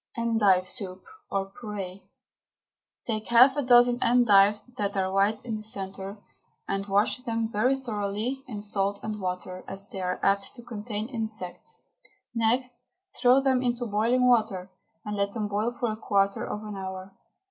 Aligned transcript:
ENDIVE 0.17 0.67
SOUP, 0.67 1.03
OR 1.29 1.51
PUREE. 1.59 2.01
Take 3.05 3.27
half 3.27 3.55
a 3.55 3.61
dozen 3.61 3.99
endives 3.99 4.61
that 4.75 4.97
are 4.97 5.11
white 5.11 5.45
in 5.45 5.57
the 5.57 5.61
centre, 5.61 6.17
and 6.67 6.87
wash 6.87 7.17
them 7.17 7.51
very 7.51 7.79
thoroughly 7.79 8.43
in 8.47 8.61
salt 8.61 8.99
and 9.03 9.21
water, 9.21 9.63
as 9.67 9.91
they 9.91 10.01
are 10.01 10.19
apt 10.23 10.55
to 10.55 10.63
contain 10.63 11.07
insects. 11.07 11.83
Next 12.33 12.83
throw. 13.21 13.41
them 13.41 13.61
into 13.61 13.85
boiling 13.85 14.27
water, 14.27 14.71
and 15.05 15.15
let 15.15 15.33
them 15.33 15.47
boil 15.47 15.71
for 15.71 15.91
a 15.91 15.95
quarter 15.95 16.43
of 16.47 16.63
an 16.63 16.75
hour. 16.75 17.13